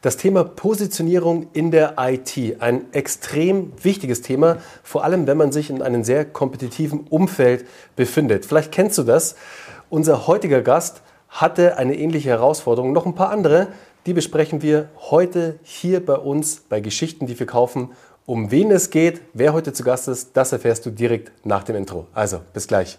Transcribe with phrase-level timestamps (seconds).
[0.00, 5.70] Das Thema Positionierung in der IT, ein extrem wichtiges Thema, vor allem wenn man sich
[5.70, 8.46] in einem sehr kompetitiven Umfeld befindet.
[8.46, 9.34] Vielleicht kennst du das.
[9.90, 13.68] Unser heutiger Gast hatte eine ähnliche Herausforderung, noch ein paar andere,
[14.06, 17.90] die besprechen wir heute hier bei uns bei Geschichten, die wir kaufen.
[18.24, 21.74] Um wen es geht, wer heute zu Gast ist, das erfährst du direkt nach dem
[21.74, 22.06] Intro.
[22.14, 22.98] Also, bis gleich.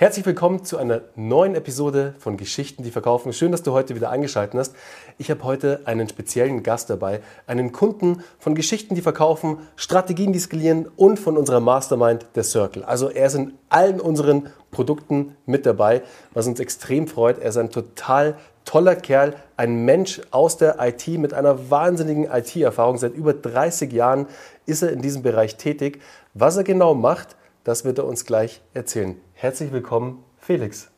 [0.00, 3.34] Herzlich willkommen zu einer neuen Episode von Geschichten, die verkaufen.
[3.34, 4.74] Schön, dass du heute wieder eingeschaltet hast.
[5.18, 10.38] Ich habe heute einen speziellen Gast dabei, einen Kunden von Geschichten, die verkaufen, Strategien, die
[10.38, 12.82] skalieren und von unserer Mastermind, der Circle.
[12.82, 16.00] Also er ist in allen unseren Produkten mit dabei,
[16.32, 17.38] was uns extrem freut.
[17.38, 22.96] Er ist ein total toller Kerl, ein Mensch aus der IT mit einer wahnsinnigen IT-Erfahrung.
[22.96, 24.28] Seit über 30 Jahren
[24.64, 26.00] ist er in diesem Bereich tätig.
[26.32, 29.20] Was er genau macht, das wird er uns gleich erzählen.
[29.40, 30.90] Herzlich willkommen, Felix.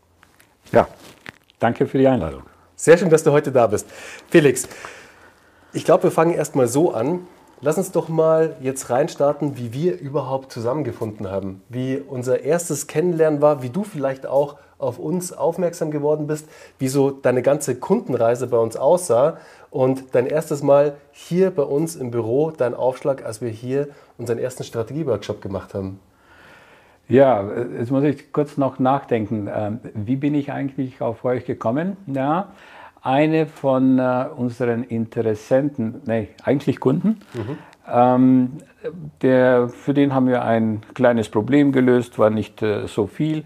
[0.73, 0.89] Ja,
[1.61, 2.43] danke für die Einladung.
[2.75, 3.87] Sehr schön, dass du heute da bist.
[4.31, 4.67] Felix,
[5.73, 7.29] ich glaube, wir fangen erstmal so an.
[7.61, 13.41] Lass uns doch mal jetzt reinstarten, wie wir überhaupt zusammengefunden haben, wie unser erstes Kennenlernen
[13.41, 16.49] war, wie du vielleicht auch auf uns aufmerksam geworden bist,
[16.81, 19.37] wie so deine ganze Kundenreise bei uns aussah
[19.71, 24.41] und dein erstes Mal hier bei uns im Büro, dein Aufschlag, als wir hier unseren
[24.41, 26.01] ersten Strategieworkshop gemacht haben.
[27.09, 27.45] Ja,
[27.79, 29.49] jetzt muss ich kurz noch nachdenken.
[29.55, 31.97] Ähm, wie bin ich eigentlich auf euch gekommen?
[32.07, 32.53] Ja,
[33.03, 37.59] eine von äh, unseren Interessenten, nee, eigentlich Kunden, mhm.
[37.93, 38.53] ähm,
[39.21, 43.45] der, für den haben wir ein kleines Problem gelöst, war nicht äh, so viel.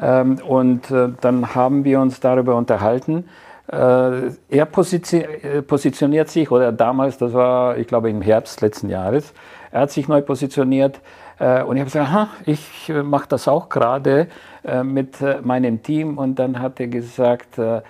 [0.00, 3.24] Ähm, und äh, dann haben wir uns darüber unterhalten.
[3.70, 9.34] Äh, er positioniert sich, oder damals, das war, ich glaube, im Herbst letzten Jahres,
[9.70, 11.00] er hat sich neu positioniert
[11.38, 14.28] äh, und ich habe gesagt, aha, ich äh, mache das auch gerade
[14.64, 16.18] äh, mit meinem Team.
[16.18, 17.82] Und dann hat er gesagt, ja,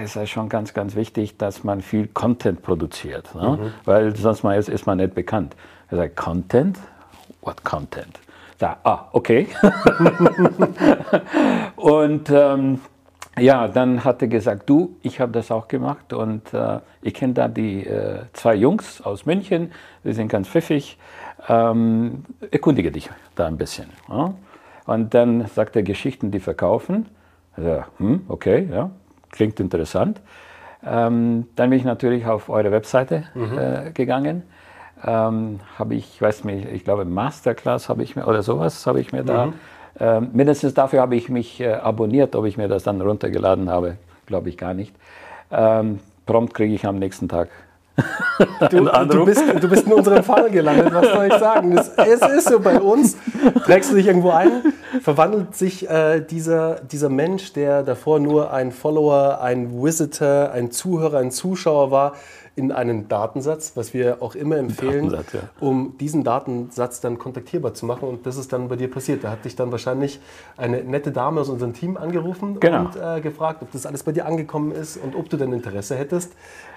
[0.00, 3.58] das ist schon ganz, ganz wichtig, dass man viel Content produziert, ne?
[3.60, 3.72] mhm.
[3.84, 5.54] weil sonst mal ist, ist man nicht bekannt.
[5.90, 6.78] Er sagt, Content?
[7.42, 8.18] What Content?
[8.58, 9.48] Da, ah, okay.
[11.76, 12.80] und ähm,
[13.38, 17.34] ja, dann hat er gesagt, du, ich habe das auch gemacht und äh, ich kenne
[17.34, 19.72] da die äh, zwei Jungs aus München,
[20.04, 20.96] die sind ganz pfiffig
[21.48, 23.86] ähm, erkundige dich da ein bisschen.
[24.08, 24.34] Ja?
[24.86, 27.06] Und dann sagt er Geschichten, die verkaufen.
[27.56, 28.90] Also, hm, okay, ja,
[29.30, 30.20] klingt interessant.
[30.84, 33.58] Ähm, dann bin ich natürlich auf eure Webseite mhm.
[33.58, 34.42] äh, gegangen.
[35.04, 39.12] Ähm, habe ich, weiß nicht, ich glaube Masterclass habe ich mir oder sowas habe ich
[39.12, 39.26] mir mhm.
[39.26, 39.52] da.
[39.98, 43.96] Ähm, mindestens dafür habe ich mich äh, abonniert, ob ich mir das dann runtergeladen habe,
[44.26, 44.94] glaube ich gar nicht.
[45.50, 47.48] Ähm, prompt kriege ich am nächsten Tag
[48.70, 51.76] Du, du, bist, du bist in unserem Fall gelandet, was soll ich sagen?
[51.78, 53.16] Es, es ist so bei uns.
[53.64, 58.72] Trägst du dich irgendwo ein, verwandelt sich äh, dieser, dieser Mensch, der davor nur ein
[58.72, 62.14] Follower, ein Visitor, ein Zuhörer, ein Zuschauer war,
[62.56, 65.20] in einen Datensatz, was wir auch immer empfehlen, ja.
[65.60, 68.08] um diesen Datensatz dann kontaktierbar zu machen.
[68.08, 69.22] Und das ist dann bei dir passiert.
[69.24, 70.20] Da hat dich dann wahrscheinlich
[70.56, 72.86] eine nette Dame aus unserem Team angerufen genau.
[72.86, 75.96] und äh, gefragt, ob das alles bei dir angekommen ist und ob du denn Interesse
[75.96, 76.32] hättest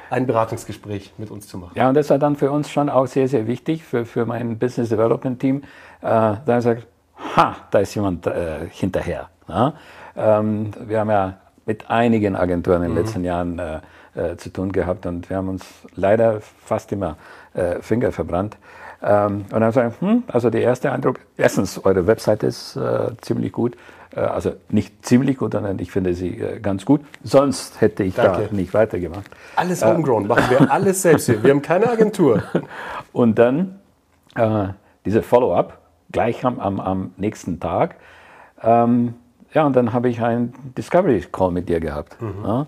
[0.09, 1.73] ein Beratungsgespräch mit uns zu machen.
[1.75, 4.57] Ja, und das war dann für uns schon auch sehr, sehr wichtig, für, für mein
[4.57, 5.63] Business Development Team.
[6.01, 6.87] Äh, da sagt,
[7.35, 9.29] ha, da ist jemand äh, hinterher.
[9.47, 9.73] Ja?
[10.15, 12.97] Ähm, wir haben ja mit einigen Agenturen in den mhm.
[12.97, 13.79] letzten Jahren äh,
[14.15, 15.65] äh, zu tun gehabt und wir haben uns
[15.95, 17.17] leider fast immer
[17.53, 18.57] äh, Finger verbrannt.
[19.01, 23.51] Ähm, und dann sagen, hm, also der erste Eindruck, erstens, eure Website ist äh, ziemlich
[23.51, 23.77] gut.
[24.15, 27.01] Äh, also nicht ziemlich gut, sondern ich finde sie äh, ganz gut.
[27.23, 28.47] Sonst hätte ich Danke.
[28.49, 29.29] da nicht weitergemacht.
[29.55, 31.41] Alles homegrown, machen wir alles selbst hier.
[31.43, 32.43] Wir haben keine Agentur.
[33.13, 33.79] Und dann
[34.35, 34.67] äh,
[35.05, 35.79] diese Follow-up,
[36.11, 37.95] gleich am, am, am, nächsten Tag.
[38.61, 39.13] Ähm,
[39.53, 42.21] ja, und dann habe ich einen Discovery Call mit dir gehabt.
[42.21, 42.45] Mhm.
[42.45, 42.67] Ja.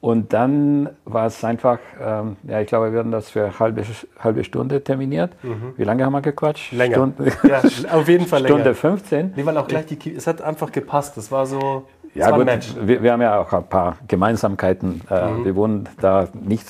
[0.00, 3.82] Und dann war es einfach, ähm, ja, ich glaube, wir hatten das für eine halbe,
[4.18, 5.32] halbe Stunde terminiert.
[5.42, 5.74] Mhm.
[5.76, 6.72] Wie lange haben wir gequatscht?
[6.72, 6.94] Länger.
[6.94, 7.62] Stunde, ja,
[7.92, 8.54] auf jeden Fall länger.
[8.54, 9.32] Stunde 15.
[9.36, 11.18] Nee, weil auch gleich die, es hat einfach gepasst.
[11.18, 12.46] Es war so, ja, gut,
[12.80, 15.02] wir, wir, haben ja auch ein paar Gemeinsamkeiten.
[15.10, 15.44] Äh, mhm.
[15.44, 16.66] Wir wohnen da nicht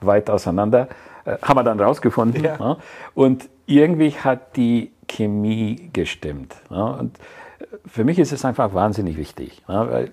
[0.00, 0.88] weit auseinander.
[1.24, 2.42] Äh, haben wir dann rausgefunden.
[2.42, 2.56] Ja.
[2.58, 2.76] Ja.
[3.14, 6.56] Und irgendwie hat die Chemie gestimmt.
[6.68, 6.84] Ja.
[6.86, 7.16] Und
[7.86, 9.62] für mich ist es einfach wahnsinnig wichtig.
[9.66, 10.10] Weil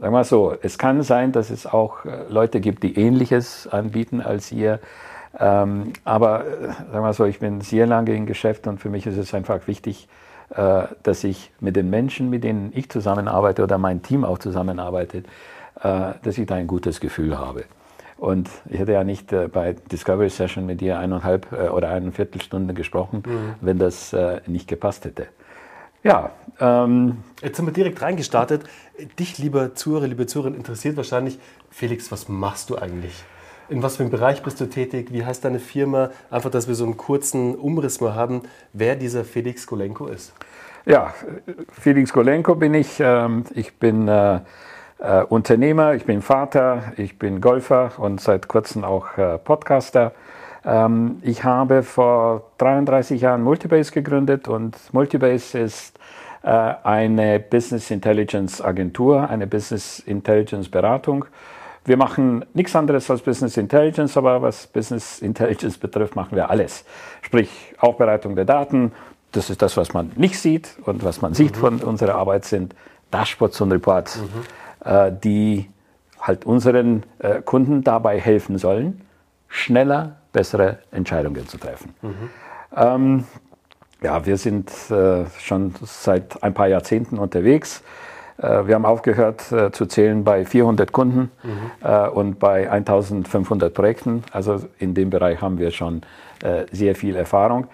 [0.00, 4.20] Sagen wir so, es kann sein, dass es auch äh, Leute gibt, die Ähnliches anbieten
[4.20, 4.78] als ihr.
[5.38, 9.06] Ähm, aber äh, sagen wir so, ich bin sehr lange im Geschäft und für mich
[9.06, 10.08] ist es einfach wichtig,
[10.50, 15.26] äh, dass ich mit den Menschen, mit denen ich zusammenarbeite oder mein Team auch zusammenarbeitet,
[15.82, 17.64] äh, dass ich da ein gutes Gefühl habe.
[18.18, 22.12] Und ich hätte ja nicht äh, bei Discovery Session mit dir eineinhalb äh, oder eine
[22.12, 23.54] Viertelstunde gesprochen, mhm.
[23.60, 24.14] wenn das
[24.46, 25.26] nicht gepasst hätte.
[26.02, 26.30] Ja.
[26.60, 28.64] Ähm, Jetzt sind wir direkt reingestartet.
[29.18, 31.38] Dich, lieber Zuhörer, liebe Zuhörer, interessiert wahrscheinlich,
[31.70, 33.22] Felix, was machst du eigentlich?
[33.68, 35.12] In was für einem Bereich bist du tätig?
[35.12, 36.10] Wie heißt deine Firma?
[36.30, 38.42] Einfach, dass wir so einen kurzen Umriss mal haben,
[38.72, 40.32] wer dieser Felix Golenko ist.
[40.84, 41.14] Ja,
[41.70, 42.98] Felix Golenko bin ich.
[42.98, 44.40] Ähm, ich bin äh,
[44.98, 50.10] äh, Unternehmer, ich bin Vater, ich bin Golfer und seit kurzem auch äh, Podcaster.
[50.64, 55.98] Ähm, ich habe vor 33 Jahren Multibase gegründet und Multibase ist
[56.42, 61.24] eine Business Intelligence Agentur, eine Business Intelligence Beratung.
[61.84, 66.84] Wir machen nichts anderes als Business Intelligence, aber was Business Intelligence betrifft, machen wir alles.
[67.22, 68.92] Sprich Aufbereitung der Daten,
[69.32, 71.60] das ist das, was man nicht sieht und was man sieht mhm.
[71.60, 72.74] von unserer Arbeit sind
[73.10, 74.90] Dashboards und Reports, mhm.
[74.90, 75.70] äh, die
[76.20, 79.00] halt unseren äh, Kunden dabei helfen sollen,
[79.48, 81.94] schneller bessere Entscheidungen zu treffen.
[82.02, 82.30] Mhm.
[82.76, 83.24] Ähm,
[84.02, 87.82] ja, wir sind äh, schon seit ein paar Jahrzehnten unterwegs.
[88.38, 91.70] Äh, wir haben aufgehört äh, zu zählen bei 400 Kunden mhm.
[91.82, 94.22] Äh, und bei 1500 Projekten.
[94.32, 96.02] Also in dem Bereich haben wir schon
[96.42, 97.66] äh, sehr viel Erfahrung.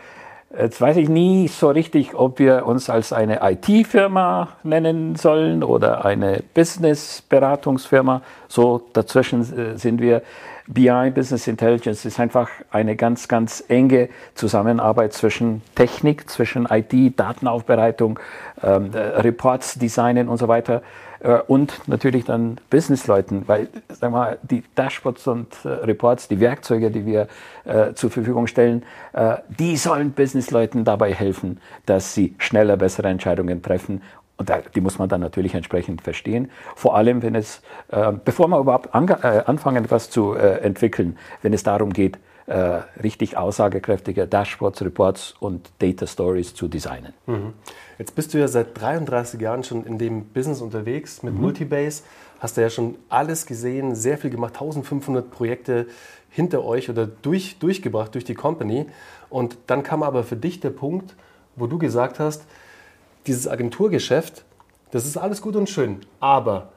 [0.57, 6.05] Jetzt weiß ich nie so richtig, ob wir uns als eine IT-Firma nennen sollen oder
[6.05, 8.23] eine Business-Beratungsfirma.
[8.47, 10.23] So dazwischen äh, sind wir.
[10.67, 18.19] BI, Business Intelligence, ist einfach eine ganz, ganz enge Zusammenarbeit zwischen Technik, zwischen IT, Datenaufbereitung,
[18.63, 20.83] ähm, äh, Reports designen und so weiter
[21.21, 26.91] äh, und natürlich dann Businessleuten, weil sag mal, die Dashboards und äh, Reports, die Werkzeuge,
[26.91, 27.29] die wir
[27.65, 33.63] äh, zur Verfügung stellen, äh, die sollen Businessleuten dabei helfen, dass sie schneller bessere Entscheidungen
[33.63, 34.03] treffen
[34.37, 36.51] und da, die muss man dann natürlich entsprechend verstehen.
[36.75, 41.53] Vor allem, wenn es, äh, bevor wir überhaupt äh, anfangen, etwas zu äh, entwickeln, wenn
[41.53, 47.15] es darum geht, äh, richtig aussagekräftige Dashboards, Reports und Data Stories zu designen.
[47.27, 47.55] Mhm.
[47.99, 51.41] Jetzt bist du ja seit 33 Jahren schon in dem Business unterwegs mit mhm.
[51.41, 52.03] Multibase.
[52.41, 55.87] Hast du ja schon alles gesehen, sehr viel gemacht, 1500 Projekte
[56.29, 58.87] hinter euch oder durch, durchgebracht durch die Company.
[59.31, 61.15] Und dann kam aber für dich der Punkt,
[61.57, 62.45] wo du gesagt hast,
[63.27, 64.45] dieses Agenturgeschäft,
[64.91, 66.69] das ist alles gut und schön, aber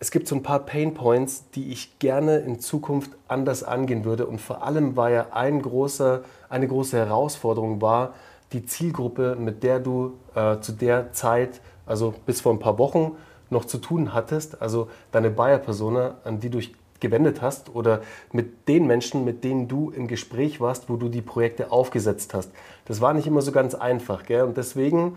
[0.00, 4.26] es gibt so ein paar Pain Points, die ich gerne in Zukunft anders angehen würde.
[4.26, 8.14] Und vor allem war ja ein großer, eine große Herausforderung war
[8.52, 13.12] die Zielgruppe, mit der du äh, zu der Zeit, also bis vor ein paar Wochen,
[13.50, 14.62] noch zu tun hattest.
[14.62, 18.00] Also deine Buyer-Persona, an die du dich gewendet hast oder
[18.32, 22.50] mit den Menschen, mit denen du im Gespräch warst, wo du die Projekte aufgesetzt hast.
[22.86, 24.24] Das war nicht immer so ganz einfach.
[24.24, 24.44] Gell?
[24.44, 25.16] Und deswegen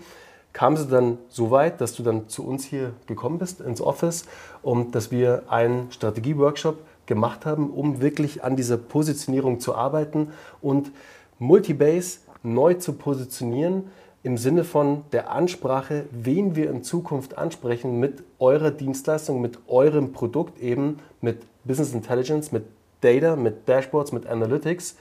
[0.54, 4.26] kam es dann so weit, dass du dann zu uns hier gekommen bist ins Office
[4.62, 10.30] und dass wir einen Strategieworkshop gemacht haben, um wirklich an dieser Positionierung zu arbeiten
[10.62, 10.92] und
[11.40, 13.90] Multibase neu zu positionieren
[14.22, 20.14] im Sinne von der Ansprache, wen wir in Zukunft ansprechen mit eurer Dienstleistung, mit eurem
[20.14, 22.64] Produkt eben, mit Business Intelligence, mit
[23.02, 24.96] Data, mit Dashboards, mit Analytics.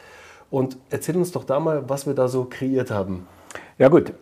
[0.51, 3.29] Und erzähl uns doch da mal, was wir da so kreiert haben.
[3.79, 4.13] Ja gut,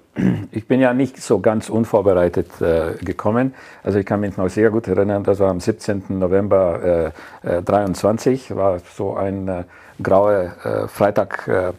[0.53, 3.55] ich bin ja nicht so ganz unvorbereitet äh, gekommen.
[3.83, 6.05] Also ich kann mich noch sehr gut erinnern, das war am 17.
[6.09, 7.13] November
[7.45, 9.65] äh, äh, 23, war so ein äh,
[10.03, 11.73] grauer äh, Freitag, äh, äh,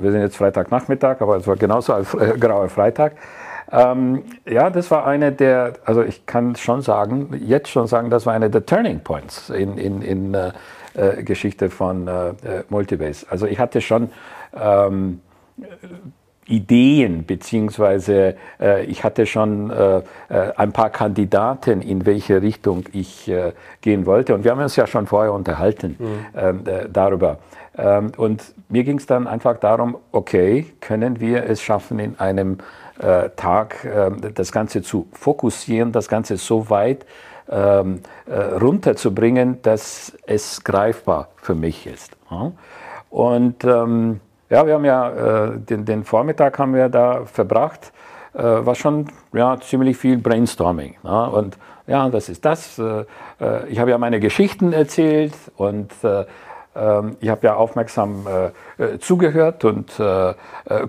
[0.00, 2.04] wir sind jetzt Freitagnachmittag, aber es war genauso ein
[2.40, 3.14] grauer Freitag.
[3.72, 8.26] Ähm, ja, das war eine der, also ich kann schon sagen, jetzt schon sagen, das
[8.26, 10.36] war eine der Turning Points in, in, in
[11.24, 12.08] Geschichte von
[12.68, 13.26] Multibase.
[13.28, 14.10] Also ich hatte schon
[14.54, 15.20] ähm,
[16.46, 20.02] Ideen, beziehungsweise äh, ich hatte schon äh, äh,
[20.56, 24.34] ein paar Kandidaten, in welche Richtung ich äh, gehen wollte.
[24.34, 26.06] Und wir haben uns ja schon vorher unterhalten mhm.
[26.36, 27.38] Ähm, äh, darüber.
[27.76, 32.58] Ähm, und mir ging es dann einfach darum, okay, können wir es schaffen, in einem
[32.98, 37.06] äh, Tag ähm, das Ganze zu fokussieren, das Ganze so weit
[37.50, 42.16] ähm, runterzubringen, dass es greifbar für mich ist.
[42.30, 42.52] Ja?
[43.10, 44.20] Und ähm,
[44.50, 45.10] ja, wir haben ja
[45.46, 47.92] äh, den, den, Vormittag haben wir da verbracht,
[48.34, 50.96] äh, war schon ja, ziemlich viel Brainstorming.
[51.02, 51.30] Ne?
[51.30, 52.78] Und ja, das ist das.
[52.78, 53.04] Äh,
[53.40, 56.24] äh ich habe ja meine Geschichten erzählt und äh,
[56.76, 58.26] ähm, ich habe ja aufmerksam
[58.78, 60.00] äh, zugehört und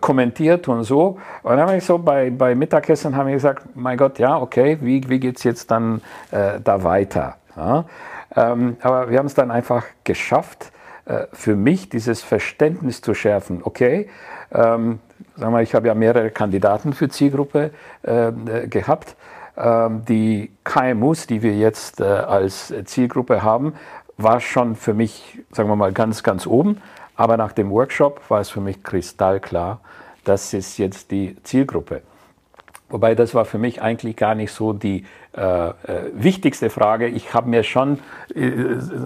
[0.02, 1.20] kommentiert und so.
[1.44, 4.80] Und dann habe ich so bei, bei Mittagessen habe ich gesagt, mein Gott, ja, okay,
[4.82, 7.36] wie, wie geht es jetzt dann da weiter?
[7.56, 7.86] Ja?
[8.36, 10.72] Ähm, aber wir haben es dann einfach geschafft,
[11.34, 13.62] für mich dieses Verständnis zu schärfen.
[13.64, 14.10] Okay,
[14.52, 15.00] ähm,
[15.36, 17.72] sagen wir, ich habe ja mehrere Kandidaten für Zielgruppe
[18.04, 19.16] ähm, äh, gehabt.
[19.58, 23.74] Ähm, die KMUs, die wir jetzt äh, als Zielgruppe haben,
[24.18, 26.82] war schon für mich, sagen wir mal, ganz, ganz oben.
[27.16, 29.80] Aber nach dem Workshop war es für mich kristallklar,
[30.24, 32.02] das ist jetzt die Zielgruppe.
[32.90, 35.74] Wobei das war für mich eigentlich gar nicht so die äh, äh,
[36.14, 37.08] wichtigste Frage.
[37.08, 38.00] Ich habe mir schon,
[38.34, 38.52] äh,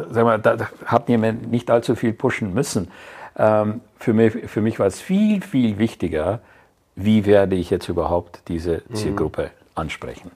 [0.09, 2.91] sag mal, da hat mir nicht allzu viel pushen müssen.
[3.37, 6.39] Ähm, für, mich, für mich war es viel, viel wichtiger,
[6.95, 8.95] wie werde ich jetzt überhaupt diese mhm.
[8.95, 9.49] Zielgruppe mhm.
[9.75, 10.31] ansprechen.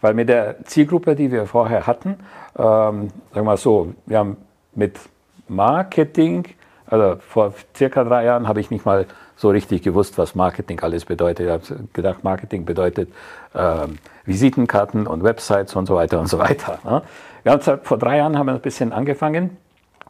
[0.00, 2.16] Weil mit der Zielgruppe, die wir vorher hatten,
[2.56, 4.36] ähm, sagen wir mal so, wir haben
[4.74, 4.98] mit
[5.48, 6.44] Marketing,
[6.86, 9.06] also vor circa drei Jahren habe ich nicht mal
[9.38, 11.46] so richtig gewusst, was Marketing alles bedeutet.
[11.46, 13.08] Ich habe gedacht, Marketing bedeutet
[13.54, 16.80] ähm, Visitenkarten und Websites und so weiter und so weiter.
[16.84, 17.02] Ne?
[17.44, 19.56] Wir haben vor drei Jahren haben wir ein bisschen angefangen,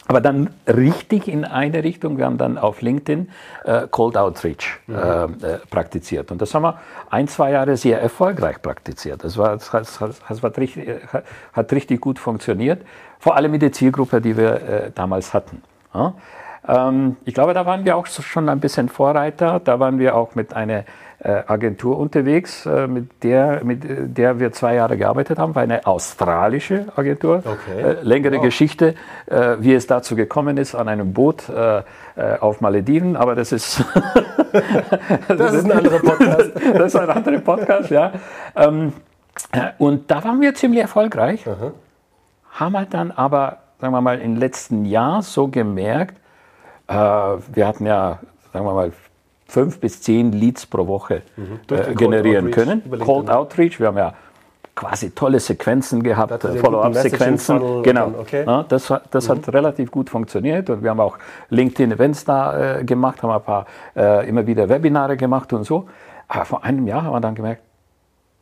[0.07, 2.17] aber dann richtig in eine Richtung.
[2.17, 3.29] Wir haben dann auf LinkedIn
[3.65, 4.95] äh, Cold Outreach mhm.
[4.95, 6.31] äh, äh, praktiziert.
[6.31, 6.81] Und das haben wir
[7.11, 9.23] ein, zwei Jahre sehr erfolgreich praktiziert.
[9.25, 10.89] Das, war, das, das, das hat, richtig,
[11.53, 12.81] hat richtig gut funktioniert,
[13.19, 15.63] vor allem mit der Zielgruppe, die wir äh, damals hatten.
[15.93, 16.15] Ja?
[16.69, 19.61] Ähm, ich glaube, da waren wir auch schon ein bisschen Vorreiter.
[19.63, 20.85] Da waren wir auch mit einer
[21.21, 23.83] äh, Agentur unterwegs, äh, mit, der, mit
[24.17, 27.43] der wir zwei Jahre gearbeitet haben, war eine australische Agentur.
[27.45, 27.83] Okay.
[27.83, 28.43] Äh, längere wow.
[28.43, 28.95] Geschichte,
[29.27, 31.83] äh, wie es dazu gekommen ist, an einem Boot äh, äh,
[32.39, 33.85] auf Malediven, aber das ist,
[35.29, 36.53] das ist ein anderer Podcast.
[36.75, 38.13] das ist ein anderer Podcast, ja.
[38.55, 38.93] Ähm,
[39.79, 41.73] und da waren wir ziemlich erfolgreich, Aha.
[42.53, 46.17] haben halt dann aber, sagen wir mal, im letzten Jahr so gemerkt,
[46.89, 48.19] äh, wir hatten ja,
[48.53, 48.93] sagen wir mal,
[49.47, 51.61] fünf bis zehn Leads pro Woche mhm.
[51.71, 52.83] äh, generieren können.
[52.99, 54.15] Cold Outreach, wir haben ja
[54.75, 57.83] quasi tolle Sequenzen gehabt, Follow-up-Sequenzen.
[57.83, 58.13] Genau.
[58.21, 58.45] Okay.
[58.47, 59.33] Ja, das, das mhm.
[59.33, 61.19] hat relativ gut funktioniert und wir haben auch
[61.51, 63.67] LinkedIn-Events da äh, gemacht, haben ein paar
[63.97, 65.89] äh, immer wieder Webinare gemacht und so.
[66.29, 67.63] Aber vor einem Jahr haben wir dann gemerkt,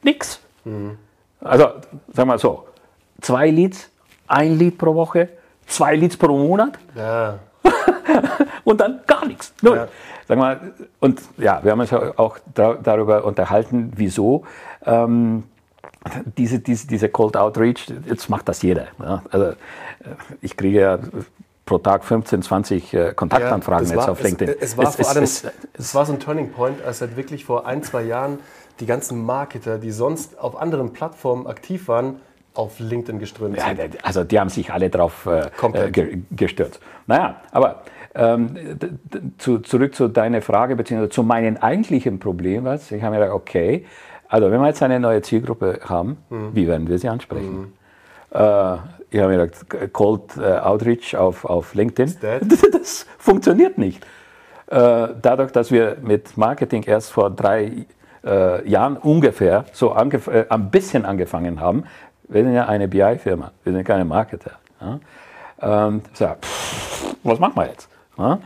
[0.03, 0.41] nix.
[0.65, 0.99] Mhm.
[1.41, 1.81] Also, sagen
[2.15, 2.67] wir mal so,
[3.21, 3.91] zwei Leads,
[4.27, 5.29] ein Lead pro Woche,
[5.67, 6.79] zwei Leads pro Monat.
[6.95, 7.39] Ja.
[8.65, 9.53] Und dann gar nichts.
[9.63, 9.77] Null.
[9.77, 9.89] Ja.
[10.29, 14.45] Sag mal, und ja, wir haben uns auch darüber unterhalten, wieso.
[14.85, 15.45] Ähm,
[16.37, 18.89] diese, diese, diese Cold Outreach, jetzt macht das jeder.
[18.99, 19.23] Ja.
[19.31, 19.53] Also,
[20.41, 20.99] ich kriege ja
[21.65, 24.57] pro Tag 15, 20 äh, Kontaktanfragen ja, war, jetzt auf LinkedIn.
[24.61, 25.45] Es, es war es, vor allem, es,
[25.75, 28.39] es, war so ein Turning Point, als halt wirklich vor ein, zwei Jahren
[28.81, 32.21] die ganzen Marketer, die sonst auf anderen Plattformen aktiv waren,
[32.57, 33.79] auf LinkedIn geströmt sind.
[33.79, 36.81] Ja, also die haben sich alle drauf äh, äh gestürzt.
[37.07, 37.83] Naja, aber
[38.15, 38.57] ähm,
[39.39, 43.37] zu, zurück zu deiner Frage, beziehungsweise zu meinem eigentlichen Problem, was ich habe mir gedacht,
[43.37, 43.85] okay,
[44.29, 46.51] also wenn wir jetzt eine neue Zielgruppe haben, mhm.
[46.53, 47.59] wie werden wir sie ansprechen?
[47.59, 47.73] Mhm.
[48.31, 48.77] Äh,
[49.11, 52.17] ich habe mir gedacht, Cold äh, Outreach auf, auf LinkedIn,
[52.73, 54.05] das funktioniert nicht.
[54.67, 57.87] Äh, dadurch, dass wir mit Marketing erst vor drei
[58.25, 61.85] äh, Jahren ungefähr so äh, ein bisschen angefangen haben,
[62.29, 64.53] wir sind ja eine BI-Firma, wir sind keine Marketer.
[64.81, 64.99] Ja?
[65.61, 67.89] Ähm, so, pff, was machen wir jetzt?
[68.19, 68.39] Ja?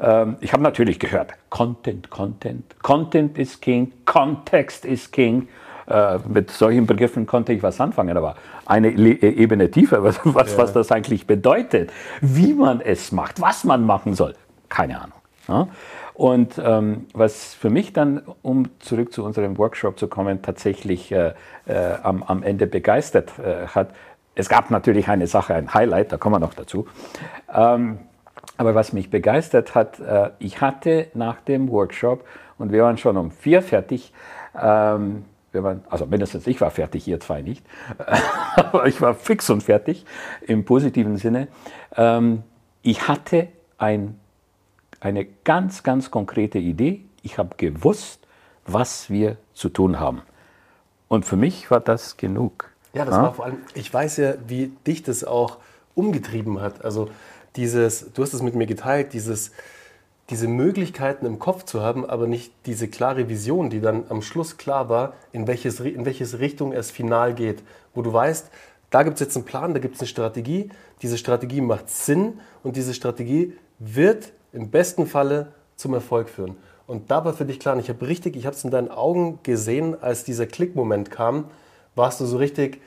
[0.00, 5.48] Ähm, ich habe natürlich gehört, Content, Content, Content ist King, Kontext ist King.
[5.86, 10.52] Äh, mit solchen Begriffen konnte ich was anfangen, aber eine Le Ebene tiefer, was, was,
[10.52, 10.58] ja.
[10.58, 11.90] was, das eigentlich bedeutet,
[12.20, 14.34] wie man es macht, was man machen soll,
[14.68, 15.18] keine Ahnung.
[15.48, 15.68] Ja?
[16.18, 21.32] Und ähm, was für mich dann, um zurück zu unserem Workshop zu kommen, tatsächlich äh,
[21.66, 23.90] äh, am, am, Ende begeistert äh, hat,
[24.34, 26.88] es gab natürlich eine Sache, ein Highlight, da kommen wir noch dazu.
[27.54, 28.00] Ähm,
[28.56, 32.24] aber was mich begeistert hat, äh, ich hatte nach dem Workshop,
[32.58, 34.12] und wir waren schon um vier fertig,
[34.60, 37.64] ähm, wir waren, also mindestens ich war fertig, ihr zwei nicht,
[38.56, 40.04] aber ich war fix und fertig
[40.44, 41.46] im positiven Sinne.
[41.96, 42.42] Ähm,
[42.82, 43.46] ich hatte
[43.78, 44.17] ein
[45.00, 47.04] eine ganz, ganz konkrete Idee.
[47.22, 48.26] Ich habe gewusst,
[48.66, 50.22] was wir zu tun haben.
[51.08, 52.70] Und für mich war das genug.
[52.92, 53.22] Ja, das ja?
[53.22, 55.58] war vor allem, ich weiß ja, wie dich das auch
[55.94, 56.84] umgetrieben hat.
[56.84, 57.10] Also
[57.56, 59.52] dieses, du hast es mit mir geteilt, dieses,
[60.30, 64.58] diese Möglichkeiten im Kopf zu haben, aber nicht diese klare Vision, die dann am Schluss
[64.58, 67.62] klar war, in welches, in welches Richtung es final geht.
[67.94, 68.50] Wo du weißt,
[68.90, 70.70] da gibt es jetzt einen Plan, da gibt es eine Strategie,
[71.02, 76.56] diese Strategie macht Sinn und diese Strategie wird im besten Falle zum Erfolg führen.
[76.86, 79.40] Und da war für dich klar, ich habe richtig, ich habe es in deinen Augen
[79.42, 81.44] gesehen, als dieser Klickmoment kam,
[81.94, 82.80] warst du so richtig,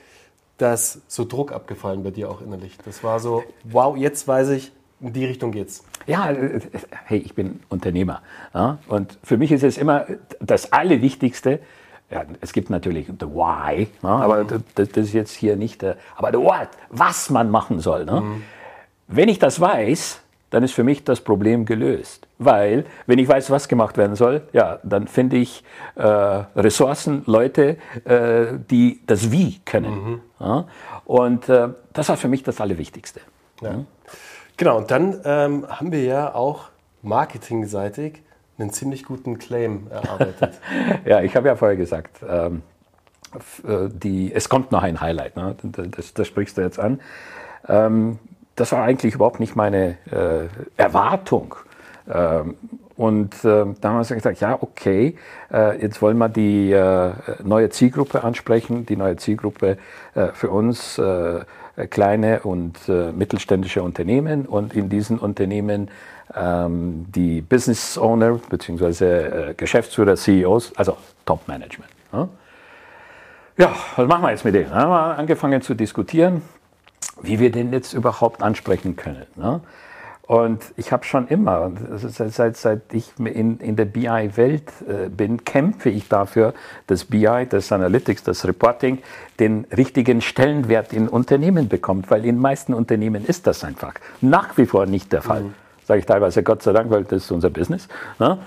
[0.58, 2.76] dass so Druck abgefallen bei dir auch innerlich.
[2.84, 5.84] Das war so, wow, jetzt weiß ich, in die Richtung geht's.
[6.06, 6.60] Ja, äh,
[7.04, 8.22] hey, ich bin Unternehmer.
[8.54, 10.06] Ja, und für mich ist es immer
[10.40, 11.60] das Allerwichtigste,
[12.10, 14.64] ja, es gibt natürlich the why, ja, aber mhm.
[14.74, 18.04] das, das, ist jetzt hier nicht, der, aber the what, was man machen soll.
[18.04, 18.20] Ne?
[18.20, 18.42] Mhm.
[19.08, 20.21] Wenn ich das weiß,
[20.52, 22.28] dann ist für mich das Problem gelöst.
[22.38, 25.64] Weil, wenn ich weiß, was gemacht werden soll, ja, dann finde ich
[25.96, 29.92] äh, Ressourcen, Leute, äh, die das Wie können.
[30.04, 30.20] Mhm.
[30.38, 30.66] Ja?
[31.04, 33.20] Und äh, das war für mich das Allerwichtigste.
[33.62, 33.84] Ja.
[34.58, 36.68] Genau, und dann ähm, haben wir ja auch
[37.00, 38.22] marketingseitig
[38.58, 40.60] einen ziemlich guten Claim erarbeitet.
[41.06, 42.62] ja, ich habe ja vorher gesagt, ähm,
[43.66, 45.56] äh, die, es kommt noch ein Highlight, ne?
[45.62, 47.00] das, das, sprichst du jetzt an.
[47.66, 48.18] Ähm,
[48.62, 51.56] das war eigentlich überhaupt nicht meine äh, Erwartung.
[52.08, 52.54] Ähm,
[52.96, 55.16] und äh, da haben wir gesagt, ja, okay,
[55.52, 57.10] äh, jetzt wollen wir die äh,
[57.42, 59.78] neue Zielgruppe ansprechen, die neue Zielgruppe
[60.14, 61.40] äh, für uns äh,
[61.90, 65.90] kleine und äh, mittelständische Unternehmen und in diesen Unternehmen
[66.32, 69.54] ähm, die Business Owner bzw.
[69.54, 71.90] Geschäftsführer, CEOs, also Top Management.
[72.12, 72.28] Ja?
[73.56, 74.70] ja, was machen wir jetzt mit denen?
[74.70, 76.42] Da haben wir angefangen zu diskutieren,
[77.22, 79.26] wie wir den jetzt überhaupt ansprechen können.
[79.36, 79.60] Ne?
[80.26, 85.44] Und ich habe schon immer, seit, seit, seit ich in, in der BI-Welt äh, bin,
[85.44, 86.54] kämpfe ich dafür,
[86.86, 88.98] dass BI, das Analytics, das Reporting
[89.40, 94.66] den richtigen Stellenwert in Unternehmen bekommt, weil in meisten Unternehmen ist das einfach nach wie
[94.66, 95.42] vor nicht der Fall.
[95.42, 95.54] Mhm.
[95.84, 97.88] Sage ich teilweise Gott sei Dank, weil das ist unser Business.
[98.18, 98.38] Ne?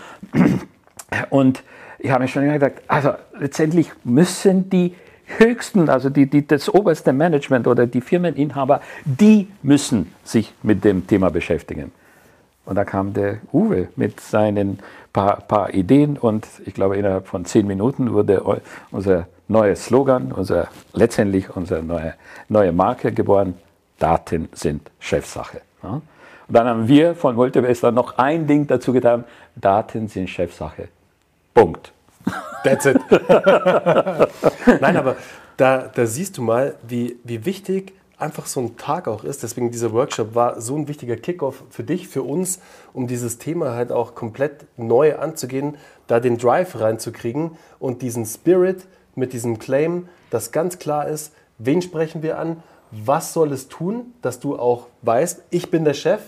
[1.29, 1.61] Und
[1.99, 4.95] ich habe mir schon immer gedacht, also letztendlich müssen die
[5.37, 11.07] höchsten, also die, die, das oberste Management oder die Firmeninhaber, die müssen sich mit dem
[11.07, 11.91] Thema beschäftigen.
[12.65, 14.79] Und da kam der Uwe mit seinen
[15.13, 18.41] paar, paar Ideen und ich glaube, innerhalb von zehn Minuten wurde
[18.91, 22.15] unser neues Slogan, unser, letztendlich unsere neue,
[22.49, 23.55] neue Marke geboren.
[23.99, 25.61] Daten sind Chefsache.
[25.83, 26.01] Ja?
[26.47, 29.23] Und dann haben wir von Multivester noch ein Ding dazu getan.
[29.55, 30.89] Daten sind Chefsache.
[31.53, 31.91] Punkt.
[32.63, 32.97] That's it.
[34.81, 35.15] Nein, aber
[35.57, 39.43] da, da siehst du mal, wie, wie wichtig einfach so ein Tag auch ist.
[39.43, 42.59] Deswegen dieser Workshop war so ein wichtiger Kickoff für dich, für uns,
[42.93, 48.87] um dieses Thema halt auch komplett neu anzugehen, da den Drive reinzukriegen und diesen Spirit
[49.15, 54.13] mit diesem Claim, dass ganz klar ist, wen sprechen wir an, was soll es tun,
[54.21, 56.21] dass du auch weißt, ich bin der Chef,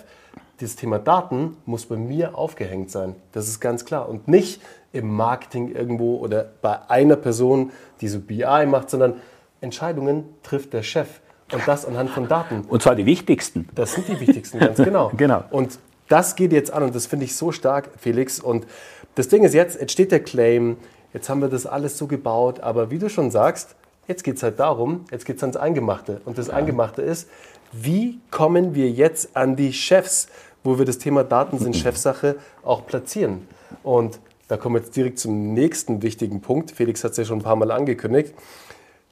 [0.60, 3.16] dieses Thema Daten muss bei mir aufgehängt sein.
[3.32, 4.10] Das ist ganz klar.
[4.10, 4.62] Und nicht
[4.98, 9.16] im Marketing irgendwo oder bei einer Person, die so BI macht, sondern
[9.62, 11.08] Entscheidungen trifft der Chef.
[11.54, 12.66] Und das anhand von Daten.
[12.68, 13.70] Und zwar die wichtigsten.
[13.74, 15.12] Das sind die wichtigsten, ganz genau.
[15.18, 15.46] genau.
[15.50, 18.42] Und das geht jetzt an und das finde ich so stark, Felix.
[18.42, 18.68] Und
[19.16, 20.76] das Ding ist jetzt, jetzt steht der Claim,
[21.14, 23.78] jetzt haben wir das alles so gebaut, aber wie du schon sagst,
[24.10, 26.20] jetzt geht es halt darum, jetzt geht es ans Eingemachte.
[26.26, 26.56] Und das ja.
[26.56, 27.30] Eingemachte ist,
[27.72, 30.28] wie kommen wir jetzt an die Chefs?
[30.68, 33.48] wo wir das Thema Daten sind Chefsache auch platzieren.
[33.84, 36.72] Und da kommen wir jetzt direkt zum nächsten wichtigen Punkt.
[36.72, 38.34] Felix hat es ja schon ein paar Mal angekündigt.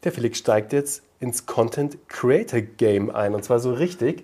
[0.04, 4.24] Der Felix steigt jetzt ins Content Creator Game ein und zwar so richtig.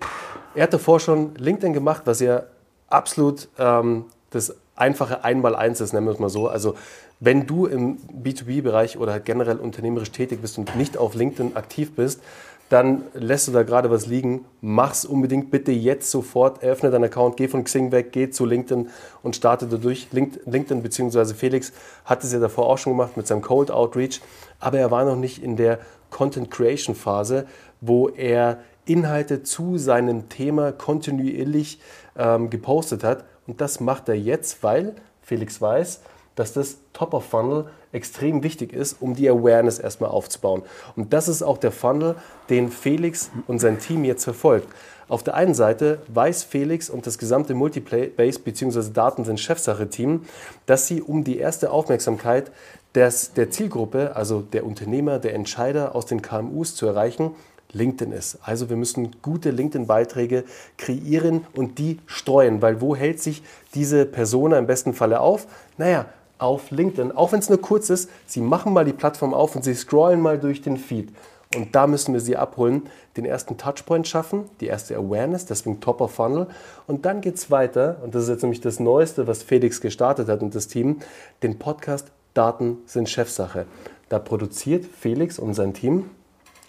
[0.54, 2.44] Er hat davor schon LinkedIn gemacht, was ja
[2.88, 6.48] absolut ähm, das einfache Einmaleins ist, nennen wir es mal so.
[6.48, 6.74] Also
[7.20, 12.20] wenn du im B2B-Bereich oder generell unternehmerisch tätig bist und nicht auf LinkedIn aktiv bist,
[12.72, 17.36] dann lässt du da gerade was liegen, mach's unbedingt bitte jetzt sofort, eröffne deinen Account,
[17.36, 18.88] geh von Xing weg, geh zu LinkedIn
[19.22, 20.08] und starte dadurch.
[20.10, 21.34] LinkedIn bzw.
[21.34, 21.72] Felix
[22.06, 24.22] hat es ja davor auch schon gemacht mit seinem Cold Outreach,
[24.58, 27.46] aber er war noch nicht in der Content Creation Phase,
[27.82, 31.78] wo er Inhalte zu seinem Thema kontinuierlich
[32.16, 33.24] ähm, gepostet hat.
[33.46, 36.00] Und das macht er jetzt, weil Felix weiß,
[36.34, 40.62] dass das Top of Funnel extrem wichtig ist, um die Awareness erstmal aufzubauen.
[40.96, 42.16] Und das ist auch der Funnel,
[42.48, 44.68] den Felix und sein Team jetzt verfolgt.
[45.08, 48.92] Auf der einen Seite weiß Felix und das gesamte Multibase bzw.
[48.94, 50.22] Daten sind Chefsache-Team,
[50.64, 52.50] dass sie um die erste Aufmerksamkeit
[52.94, 57.32] des, der Zielgruppe, also der Unternehmer, der Entscheider aus den KMUs zu erreichen,
[57.72, 58.38] LinkedIn ist.
[58.42, 60.44] Also wir müssen gute LinkedIn-Beiträge
[60.76, 63.42] kreieren und die streuen, weil wo hält sich
[63.74, 65.46] diese Person im besten Falle auf?
[65.78, 66.06] Naja,
[66.42, 69.62] auf LinkedIn, auch wenn es nur kurz ist, sie machen mal die Plattform auf und
[69.62, 71.10] sie scrollen mal durch den Feed.
[71.54, 76.00] Und da müssen wir sie abholen, den ersten Touchpoint schaffen, die erste Awareness, deswegen Top
[76.00, 76.46] of Funnel.
[76.86, 80.28] Und dann geht es weiter, und das ist jetzt nämlich das Neueste, was Felix gestartet
[80.28, 81.00] hat und das Team,
[81.42, 83.66] den Podcast Daten sind Chefsache.
[84.08, 86.10] Da produziert Felix und sein Team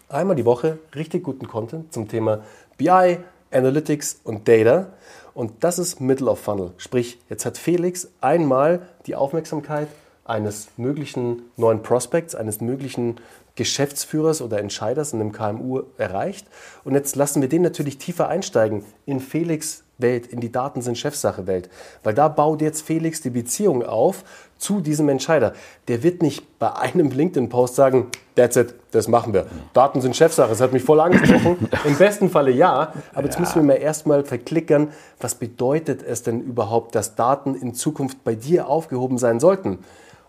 [0.10, 2.42] einmal die Woche richtig guten Content zum Thema
[2.78, 3.18] BI,
[3.52, 4.88] Analytics und Data.
[5.34, 6.72] Und das ist Middle of Funnel.
[6.78, 9.88] Sprich, jetzt hat Felix einmal die Aufmerksamkeit
[10.26, 13.18] eines möglichen neuen Prospects, eines möglichen
[13.56, 16.48] Geschäftsführers oder Entscheiders in einem KMU erreicht.
[16.84, 20.98] Und jetzt lassen wir den natürlich tiefer einsteigen in Felix Welt, in die Daten sind
[20.98, 21.70] Chefsache Welt.
[22.04, 24.24] Weil da baut jetzt Felix die Beziehung auf
[24.58, 25.54] zu diesem Entscheider.
[25.88, 29.46] Der wird nicht bei einem LinkedIn-Post sagen, that's it, das machen wir.
[29.74, 31.70] Daten sind Chefsache, das hat mich voll angesprochen.
[31.86, 33.42] Im besten Falle ja, aber jetzt ja.
[33.42, 38.36] müssen wir mal erstmal verklickern, was bedeutet es denn überhaupt, dass Daten in Zukunft bei
[38.36, 39.80] dir aufgehoben sein sollten?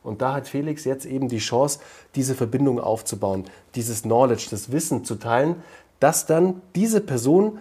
[0.02, 1.78] Und da hat Felix jetzt eben die Chance,
[2.14, 5.56] diese Verbindung aufzubauen, dieses Knowledge, das Wissen zu teilen,
[5.98, 7.58] dass dann diese Person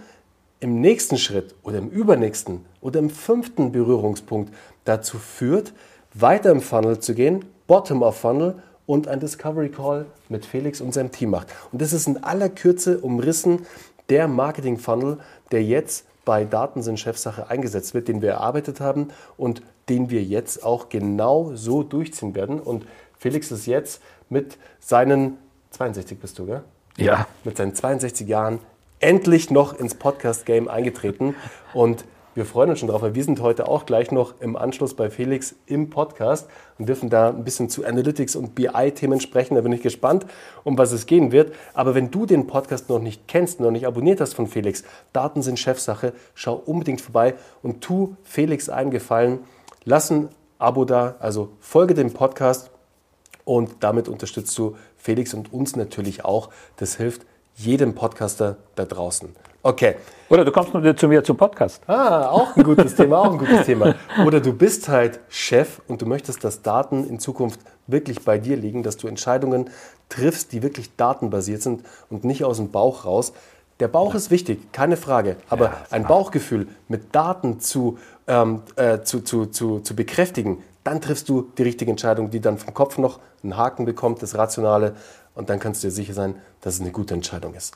[0.64, 4.54] im nächsten Schritt oder im übernächsten oder im fünften Berührungspunkt
[4.86, 5.74] dazu führt,
[6.14, 10.94] weiter im Funnel zu gehen, Bottom of Funnel und ein Discovery Call mit Felix und
[10.94, 11.48] seinem Team macht.
[11.72, 13.66] Und das ist in aller Kürze umrissen
[14.10, 15.18] der Marketing Funnel,
[15.52, 20.24] der jetzt bei Daten sind Chefsache eingesetzt wird, den wir erarbeitet haben und den wir
[20.24, 22.60] jetzt auch genau so durchziehen werden.
[22.62, 22.86] Und
[23.18, 25.38] Felix ist jetzt mit seinen
[25.72, 26.64] 62 bist du, gell?
[26.98, 27.28] Ja.
[27.44, 28.60] Mit seinen 62 Jahren
[29.04, 31.36] endlich noch ins Podcast-Game eingetreten.
[31.74, 34.96] Und wir freuen uns schon drauf, weil wir sind heute auch gleich noch im Anschluss
[34.96, 39.56] bei Felix im Podcast und dürfen da ein bisschen zu Analytics und BI-Themen sprechen.
[39.56, 40.26] Da bin ich gespannt,
[40.64, 41.54] um was es gehen wird.
[41.74, 45.42] Aber wenn du den Podcast noch nicht kennst, noch nicht abonniert hast von Felix, Daten
[45.42, 49.40] sind Chefsache, schau unbedingt vorbei und tu Felix einen Gefallen.
[49.84, 52.72] Lass ein Abo da, also folge dem Podcast
[53.44, 56.50] und damit unterstützt du Felix und uns natürlich auch.
[56.78, 59.36] Das hilft jedem Podcaster da draußen.
[59.62, 59.96] Okay.
[60.30, 61.82] Oder du kommst nur zu mir zum Podcast.
[61.88, 63.96] Ah, auch ein gutes Thema, auch ein gutes Thema.
[64.26, 68.58] Oder du bist halt Chef und du möchtest, dass Daten in Zukunft wirklich bei dir
[68.58, 69.70] liegen, dass du Entscheidungen
[70.10, 73.32] triffst, die wirklich datenbasiert sind und nicht aus dem Bauch raus.
[73.80, 75.38] Der Bauch ist wichtig, keine Frage.
[75.50, 81.00] Aber ja, ein Bauchgefühl mit Daten zu, ähm, äh, zu, zu, zu, zu bekräftigen, dann
[81.00, 84.96] triffst du die richtige Entscheidung, die dann vom Kopf noch einen Haken bekommt, das Rationale.
[85.36, 87.76] Und dann kannst du dir sicher sein, dass es eine gute Entscheidung ist.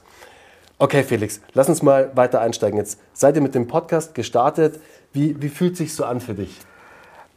[0.79, 2.77] Okay, Felix, lass uns mal weiter einsteigen.
[2.77, 4.79] Jetzt seid ihr mit dem Podcast gestartet.
[5.11, 6.59] Wie, wie fühlt sich so an für dich?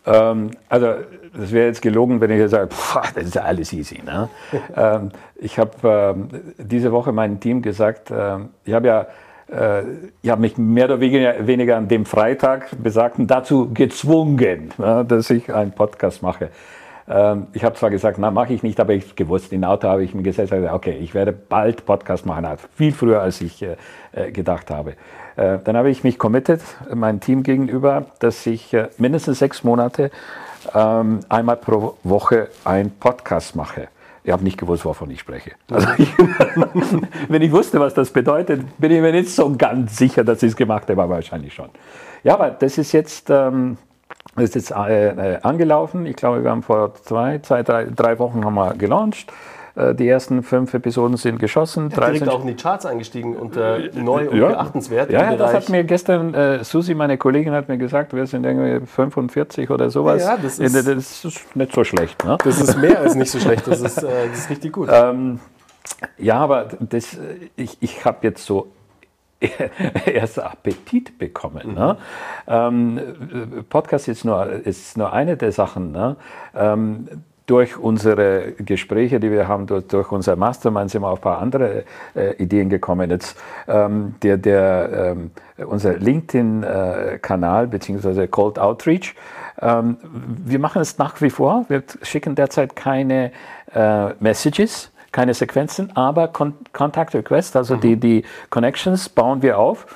[0.04, 0.94] Ähm, also,
[1.34, 4.02] das wäre jetzt gelogen, wenn ich jetzt sage, pff, das ist ja alles easy.
[4.02, 4.28] Ne?
[4.76, 6.28] ähm, ich habe ähm,
[6.58, 9.06] diese Woche meinem Team gesagt, ähm, ich habe ja
[9.50, 9.82] äh,
[10.22, 15.52] ich habe mich mehr oder weniger, an dem Freitag besagten dazu gezwungen, ne, dass ich
[15.52, 16.50] einen Podcast mache.
[17.10, 20.04] Ähm, ich habe zwar gesagt, na, mache ich nicht, aber ich gewusst, in Auto habe
[20.04, 23.62] ich mir gesetzt, gesagt, okay, ich werde bald Podcast machen, also viel früher, als ich
[23.62, 23.76] äh,
[24.12, 24.92] äh, gedacht habe.
[25.36, 26.60] Äh, dann habe ich mich committed,
[26.94, 30.12] meinem Team gegenüber, dass ich mindestens sechs Monate
[30.72, 33.88] ähm, einmal pro Woche einen Podcast mache.
[34.22, 35.52] Ich habe nicht gewusst, wovon ich spreche.
[35.70, 36.12] Also ich,
[37.28, 40.50] wenn ich wusste, was das bedeutet, bin ich mir nicht so ganz sicher, dass ich
[40.50, 41.70] es gemacht habe, aber wahrscheinlich schon.
[42.22, 43.78] Ja, aber das ist jetzt ähm,
[44.36, 46.06] ist jetzt äh, äh, angelaufen.
[46.06, 49.32] Ich glaube, wir haben vor zwei, zwei drei, drei Wochen haben wir gelauncht.
[49.74, 51.90] Äh, die ersten fünf Episoden sind geschossen.
[51.90, 54.48] Ja, direkt auch in die Charts eingestiegen und äh, neu und ja.
[54.48, 55.10] beachtenswert.
[55.10, 58.86] Ja, ja das hat mir gestern, Susi, meine Kollegin, hat mir gesagt, wir sind irgendwie
[58.86, 60.22] 45 oder sowas.
[60.22, 62.24] Ja, das, ist, das ist nicht so schlecht.
[62.24, 62.38] Ne?
[62.42, 64.88] Das ist mehr als nicht so schlecht, das ist, das ist richtig gut.
[65.00, 65.40] Ähm,
[66.18, 67.16] ja, aber das,
[67.56, 68.66] ich, ich habe jetzt so
[70.06, 71.74] erst Appetit bekommen.
[71.74, 71.96] Ne?
[72.46, 73.00] Ähm,
[73.68, 75.92] Podcast ist nur, ist nur eine der Sachen.
[75.92, 76.16] Ne?
[76.54, 77.08] Ähm,
[77.50, 81.38] durch unsere Gespräche, die wir haben, durch, durch unser Mastermind sind wir auf ein paar
[81.40, 83.10] andere äh, Ideen gekommen.
[83.10, 85.32] Jetzt ähm, der, der, ähm,
[85.66, 89.16] unser LinkedIn-Kanal beziehungsweise Cold Outreach.
[89.60, 89.96] Ähm,
[90.44, 91.64] wir machen es nach wie vor.
[91.68, 93.32] Wir schicken derzeit keine
[93.74, 97.80] äh, Messages keine Sequenzen, aber Con Contact Request, also mhm.
[97.80, 99.86] die, die Connections bauen wir auf.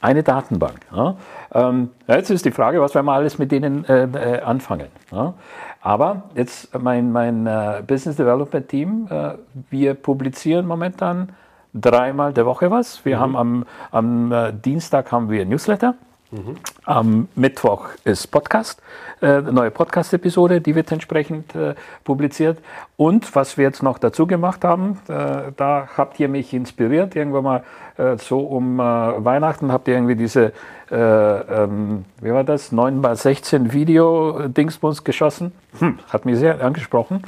[0.00, 0.80] Eine Datenbank.
[0.94, 1.16] Ja.
[1.54, 4.88] Ähm, jetzt ist die Frage, was werden wir alles mit denen äh, äh, anfangen.
[5.12, 5.34] Ja.
[5.80, 9.34] Aber jetzt mein, mein äh, Business Development Team, äh,
[9.70, 11.30] wir publizieren momentan
[11.74, 13.04] dreimal der Woche was.
[13.04, 13.20] Wir mhm.
[13.20, 15.94] haben am, am äh, Dienstag haben wir Newsletter.
[16.32, 16.56] Mhm.
[16.86, 18.80] Am Mittwoch ist Podcast,
[19.20, 22.58] äh, neue Podcast-Episode, die wird entsprechend äh, publiziert.
[22.96, 27.44] Und was wir jetzt noch dazu gemacht haben, äh, da habt ihr mich inspiriert, irgendwann
[27.44, 27.64] mal
[27.98, 30.54] äh, so um äh, Weihnachten habt ihr irgendwie diese,
[30.90, 35.52] äh, ähm, wie war das, 9 x 16 Video-Dingsbums geschossen.
[35.80, 37.24] Hm, hat mich sehr angesprochen.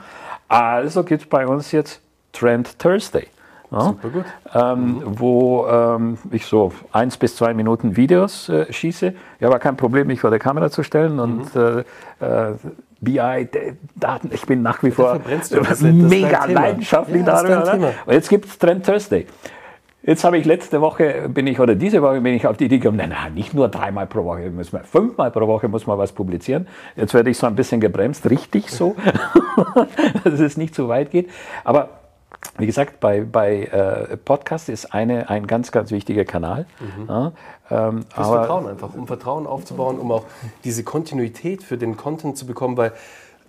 [0.49, 2.01] Also gibt es bei uns jetzt
[2.33, 3.27] Trend Thursday.
[3.75, 4.25] Ja, Super gut.
[4.55, 5.03] Ähm.
[5.05, 9.15] Wo ähm, ich so eins bis zwei Minuten Videos äh, schieße.
[9.41, 11.85] Ja, war kein Problem, mich vor der Kamera zu stellen und mhm.
[12.21, 12.55] äh, äh
[13.01, 13.49] BI,
[13.97, 15.21] Daten, ich bin nach wie vor
[15.83, 17.77] mega leidenschaftlich ja, darüber.
[17.77, 17.93] Ne?
[18.07, 19.27] jetzt gibt es Trend Thursday.
[20.07, 22.79] Jetzt habe ich letzte Woche, bin ich, oder diese Woche bin ich auf die Idee
[22.79, 25.97] gekommen, nein, nein, nicht nur dreimal pro Woche, müssen wir, fünfmal pro Woche muss man
[25.97, 26.67] was publizieren.
[26.95, 28.97] Jetzt werde ich so ein bisschen gebremst, richtig so,
[30.25, 31.31] dass es nicht zu weit geht.
[31.65, 31.89] Aber
[32.59, 36.67] wie gesagt, bei, bei äh, Podcast ist eine, ein ganz, ganz wichtiger Kanal.
[36.79, 37.07] Mhm.
[37.09, 37.33] Ja,
[37.71, 40.25] ähm, Fürs Vertrauen einfach, um Vertrauen aufzubauen, um auch
[40.63, 42.93] diese Kontinuität für den Content zu bekommen, weil,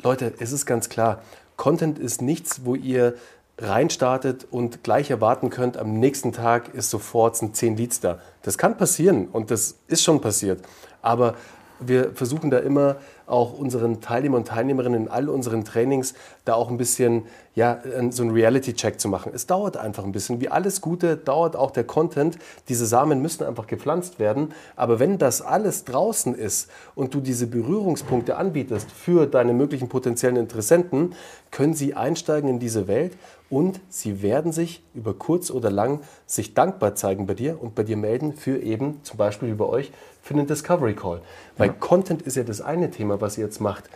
[0.01, 1.21] Leute, es ist ganz klar,
[1.55, 3.15] Content ist nichts, wo ihr
[3.57, 8.19] reinstartet und gleich erwarten könnt, am nächsten Tag ist sofort sind 10 Leads da.
[8.41, 10.61] Das kann passieren und das ist schon passiert.
[11.01, 11.35] Aber
[11.79, 16.69] wir versuchen da immer auch unseren Teilnehmern und Teilnehmerinnen in all unseren Trainings da auch
[16.69, 17.23] ein bisschen
[17.55, 19.31] ja, so einen Reality-Check zu machen.
[19.33, 20.41] Es dauert einfach ein bisschen.
[20.41, 22.37] Wie alles Gute dauert auch der Content.
[22.67, 24.53] Diese Samen müssen einfach gepflanzt werden.
[24.75, 30.35] Aber wenn das alles draußen ist und du diese Berührungspunkte anbietest für deine möglichen potenziellen
[30.35, 31.15] Interessenten,
[31.49, 33.13] können sie einsteigen in diese Welt
[33.49, 37.83] und sie werden sich über kurz oder lang sich dankbar zeigen bei dir und bei
[37.83, 41.21] dir melden für eben zum Beispiel über euch für einen Discovery Call.
[41.55, 41.73] Weil ja.
[41.73, 43.89] Content ist ja das eine Thema, was ihr jetzt macht.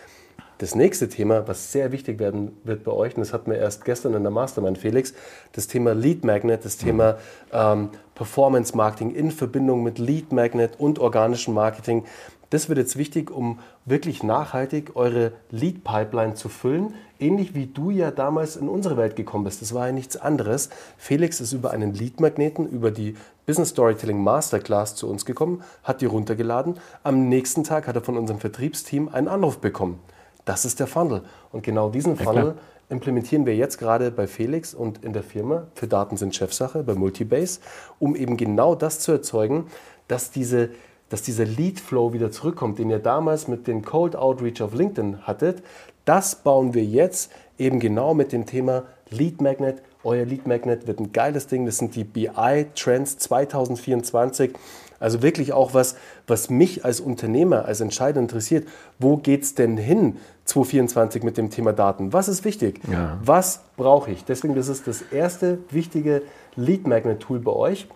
[0.59, 3.85] Das nächste Thema, was sehr wichtig werden wird bei euch, und das hatten wir erst
[3.85, 5.13] gestern in der Mastermind, Felix,
[5.53, 7.17] das Thema Lead Magnet, das Thema
[7.53, 12.03] ähm, Performance Marketing in Verbindung mit Lead Magnet und organischem Marketing.
[12.49, 16.93] Das wird jetzt wichtig, um wirklich nachhaltig eure Lead Pipeline zu füllen.
[17.21, 19.61] Ähnlich wie du ja damals in unsere Welt gekommen bist.
[19.61, 20.69] Das war ja nichts anderes.
[20.97, 26.01] Felix ist über einen Lead Magneten, über die Business Storytelling Masterclass zu uns gekommen, hat
[26.01, 26.75] die runtergeladen.
[27.03, 30.01] Am nächsten Tag hat er von unserem Vertriebsteam einen Anruf bekommen.
[30.49, 31.21] Das ist der Funnel.
[31.51, 32.55] Und genau diesen Funnel ja,
[32.89, 36.95] implementieren wir jetzt gerade bei Felix und in der Firma für Daten sind Chefsache, bei
[36.95, 37.59] Multibase,
[37.99, 39.67] um eben genau das zu erzeugen,
[40.07, 40.71] dass, diese,
[41.09, 45.27] dass dieser Lead Flow wieder zurückkommt, den ihr damals mit dem Cold Outreach auf LinkedIn
[45.27, 45.61] hattet.
[46.03, 49.83] Das bauen wir jetzt eben genau mit dem Thema Lead Magnet.
[50.03, 51.67] Euer Lead Magnet wird ein geiles Ding.
[51.67, 54.53] Das sind die BI Trends 2024.
[54.99, 55.95] Also wirklich auch was,
[56.27, 58.67] was mich als Unternehmer, als Entscheider interessiert.
[58.97, 60.17] Wo geht es denn hin
[60.49, 62.11] 2024 mit dem Thema Daten?
[62.13, 62.81] Was ist wichtig?
[62.91, 63.19] Ja.
[63.23, 64.25] Was brauche ich?
[64.25, 66.23] Deswegen, das ist das erste wichtige
[66.55, 67.87] Lead Magnet Tool bei euch.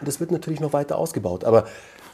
[0.00, 1.44] Das wird natürlich noch weiter ausgebaut.
[1.44, 1.66] Aber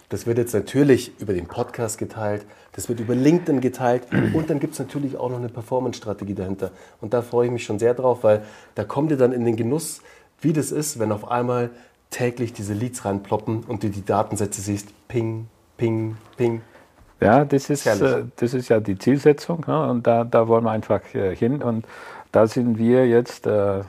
[0.09, 4.61] das wird jetzt natürlich über den Podcast geteilt, das wird über LinkedIn geteilt und dann
[4.61, 6.71] gibt es natürlich auch noch eine Performance-Strategie dahinter.
[7.01, 8.45] Und da freue ich mich schon sehr drauf, weil
[8.77, 10.03] da kommt ihr dann in den Genuss,
[10.41, 11.71] wie das ist, wenn auf einmal
[12.11, 16.61] täglich diese Leads reinploppen und du die Datensätze siehst, ping, ping, ping.
[17.21, 20.71] Ja, das ist, äh, das ist ja die Zielsetzung ja, und da, da wollen wir
[20.71, 21.87] einfach äh, hin und
[22.33, 23.83] da sind wir jetzt, äh, äh,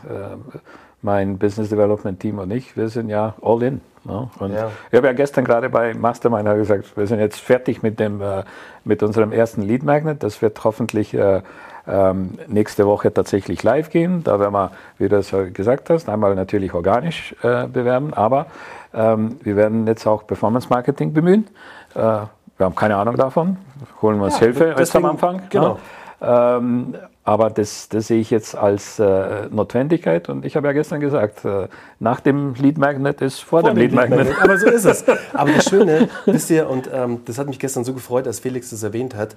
[1.01, 3.81] mein Business Development Team und ich, wir sind ja all in.
[4.05, 4.29] Ja.
[4.39, 4.71] Und ja.
[4.89, 8.43] Ich habe ja gestern gerade bei Mastermind gesagt, wir sind jetzt fertig mit, dem, äh,
[8.83, 10.23] mit unserem ersten Lead Magnet.
[10.23, 11.41] Das wird hoffentlich äh,
[11.87, 14.23] ähm, nächste Woche tatsächlich live gehen.
[14.23, 18.47] Da werden wir, wie du es gesagt hast, einmal natürlich organisch äh, bewerben, aber
[18.93, 21.47] ähm, wir werden jetzt auch Performance Marketing bemühen.
[21.95, 22.21] Äh,
[22.58, 23.58] wir haben keine Ahnung davon,
[24.02, 25.41] holen wir uns ja, Hilfe jetzt am Anfang.
[25.50, 25.78] Genau.
[26.20, 26.58] Ja.
[26.58, 30.30] Ähm, aber das, das, sehe ich jetzt als äh, Notwendigkeit.
[30.30, 31.67] Und ich habe ja gestern gesagt, äh,
[32.00, 34.20] nach dem Lead Magnet ist vor, vor dem, Lead, Lead Magnet.
[34.20, 34.41] Magnet.
[34.41, 35.06] Aber so ist es.
[35.34, 38.70] Aber das Schöne, wisst ihr, und ähm, das hat mich gestern so gefreut, als Felix
[38.70, 39.36] das erwähnt hat,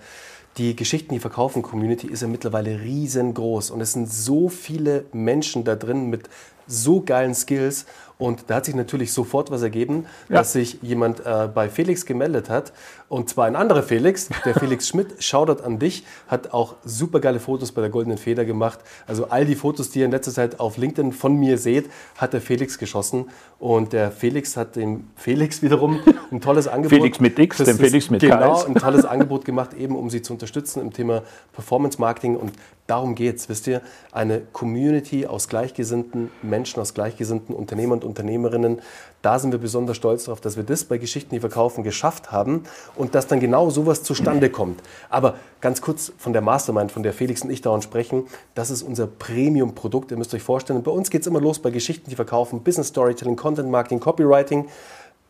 [0.56, 5.64] die Geschichten, die verkaufen Community ist ja mittlerweile riesengroß und es sind so viele Menschen
[5.64, 6.28] da drin mit
[6.66, 7.86] so geilen Skills
[8.20, 10.36] und da hat sich natürlich sofort was ergeben, ja.
[10.36, 12.72] dass sich jemand äh, bei Felix gemeldet hat
[13.10, 17.40] und zwar ein anderer Felix, der Felix Schmidt, Shoutout an dich, hat auch super geile
[17.40, 18.78] Fotos bei der Goldenen Feder gemacht.
[19.04, 22.34] Also all die Fotos, die ihr in letzter Zeit auf LinkedIn von mir seht, hat
[22.34, 23.28] der Felix geschossen.
[23.58, 25.98] Und der Felix hat dem Felix wiederum
[26.30, 26.98] ein tolles Angebot.
[26.98, 30.32] Felix mit X, dem Felix mit Genau, ein tolles Angebot gemacht, eben um sie zu
[30.32, 32.36] unterstützen im Thema Performance Marketing.
[32.36, 32.52] Und
[32.86, 38.80] darum geht's, wisst ihr, eine Community aus gleichgesinnten Menschen, aus gleichgesinnten Unternehmern und Unternehmerinnen.
[39.22, 42.64] Da sind wir besonders stolz darauf, dass wir das bei Geschichten, die verkaufen, geschafft haben
[42.96, 44.82] und dass dann genau sowas zustande kommt.
[45.08, 48.82] Aber ganz kurz von der Mastermind, von der Felix und ich dauernd sprechen, das ist
[48.82, 50.10] unser Premium-Produkt.
[50.10, 52.88] Ihr müsst euch vorstellen, bei uns geht es immer los bei Geschichten, die verkaufen, Business
[52.88, 54.68] Storytelling, Content Marketing, Copywriting.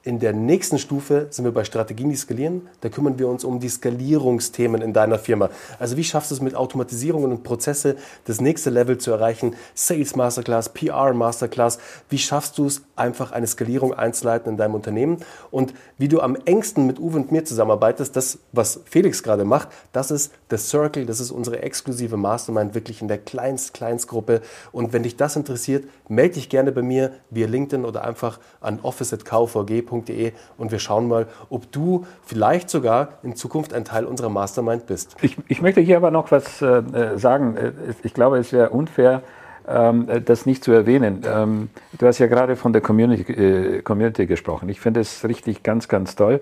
[0.02, 2.70] In der nächsten Stufe sind wir bei Strategien, die skalieren.
[2.80, 5.50] Da kümmern wir uns um die Skalierungsthemen in deiner Firma.
[5.78, 9.56] Also wie schaffst du es mit Automatisierungen und Prozesse das nächste Level zu erreichen?
[9.74, 11.78] Sales Masterclass, PR Masterclass.
[12.08, 15.18] Wie schaffst du es einfach eine Skalierung einzuleiten in deinem Unternehmen?
[15.50, 19.68] Und wie du am engsten mit Uwe und mir zusammenarbeitest, das, was Felix gerade macht,
[19.92, 24.40] das ist The Circle, das ist unsere exklusive Mastermind, wirklich in der kleinst, kleinst Gruppe.
[24.72, 28.80] Und wenn dich das interessiert, melde dich gerne bei mir via LinkedIn oder einfach an
[28.80, 34.28] office.kvg www.www.de und wir schauen mal, ob du vielleicht sogar in Zukunft ein Teil unserer
[34.28, 35.16] Mastermind bist.
[35.22, 36.82] Ich, ich möchte hier aber noch was äh,
[37.16, 37.56] sagen.
[37.56, 37.72] Äh,
[38.02, 39.22] ich glaube, es wäre unfair,
[39.68, 41.22] ähm, das nicht zu erwähnen.
[41.26, 44.68] Ähm, du hast ja gerade von der Community, äh, Community gesprochen.
[44.68, 46.40] Ich finde es richtig ganz, ganz toll.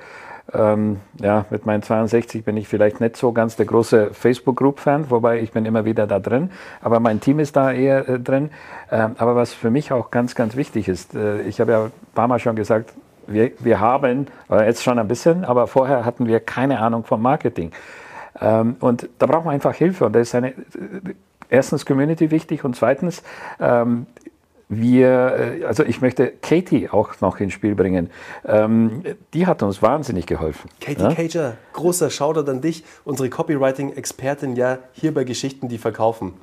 [0.52, 5.40] Ähm, ja, mit meinen 62 bin ich vielleicht nicht so ganz der große Facebook-Group-Fan, wobei
[5.40, 6.50] ich bin immer wieder da drin.
[6.80, 8.50] Aber mein Team ist da eher äh, drin.
[8.90, 11.92] Ähm, aber was für mich auch ganz, ganz wichtig ist, äh, ich habe ja ein
[12.14, 12.94] paar Mal schon gesagt,
[13.28, 17.22] wir, wir haben, äh, jetzt schon ein bisschen, aber vorher hatten wir keine Ahnung vom
[17.22, 17.72] Marketing.
[18.40, 20.06] Ähm, und da braucht man einfach Hilfe.
[20.06, 20.54] Und da ist eine,
[21.48, 23.22] erstens Community wichtig und zweitens,
[23.60, 24.06] ähm,
[24.68, 28.10] wir, äh, also ich möchte Katie auch noch ins Spiel bringen.
[28.44, 30.68] Ähm, die hat uns wahnsinnig geholfen.
[30.80, 31.14] Katie ja?
[31.14, 36.34] Cager, großer Shoutout an dich, unsere Copywriting-Expertin ja hier bei Geschichten, die verkaufen.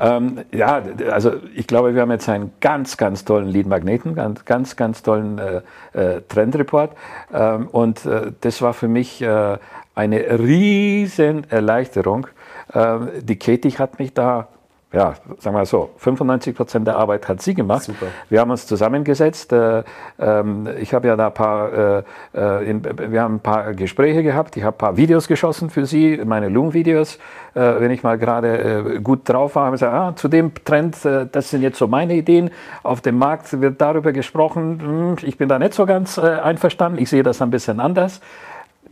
[0.00, 4.76] Ähm, ja, also ich glaube, wir haben jetzt einen ganz, ganz tollen Lead-Magneten, ganz, ganz,
[4.76, 5.60] ganz tollen äh,
[5.92, 6.96] äh, Trendreport.
[7.32, 9.58] Ähm, und äh, das war für mich äh,
[9.94, 12.26] eine riesen Erleichterung.
[12.72, 14.48] Ähm, die Katie hat mich da
[14.94, 17.82] ja, sagen wir so, 95 Prozent der Arbeit hat sie gemacht.
[17.82, 18.06] Super.
[18.30, 19.52] Wir haben uns zusammengesetzt.
[19.52, 19.82] Äh,
[20.18, 22.02] ähm, ich habe ja da ein paar, äh,
[22.34, 24.56] äh, in, wir haben ein paar Gespräche gehabt.
[24.56, 27.16] Ich habe ein paar Videos geschossen für sie, meine Loom-Videos.
[27.54, 30.52] Äh, wenn ich mal gerade äh, gut drauf war, habe ich gesagt, ah, zu dem
[30.64, 32.50] Trend, äh, das sind jetzt so meine Ideen.
[32.84, 34.80] Auf dem Markt wird darüber gesprochen.
[34.80, 37.00] Hm, ich bin da nicht so ganz einverstanden.
[37.00, 38.20] Ich sehe das ein bisschen anders.